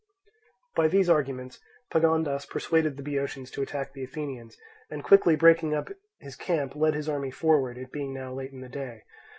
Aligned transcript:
By 0.75 0.87
these 0.87 1.11
arguments 1.11 1.59
Pagondas 1.91 2.47
persuaded 2.47 2.97
the 2.97 3.03
Boeotians 3.03 3.51
to 3.51 3.61
attack 3.61 3.93
the 3.93 4.03
Athenians, 4.03 4.57
and 4.89 5.03
quickly 5.03 5.35
breaking 5.35 5.75
up 5.75 5.89
his 6.19 6.35
camp 6.35 6.75
led 6.75 6.95
his 6.95 7.07
army 7.07 7.29
forward, 7.29 7.77
it 7.77 7.91
being 7.91 8.11
now 8.11 8.33
late 8.33 8.51
in 8.51 8.61
the 8.61 8.67
day. 8.69 9.03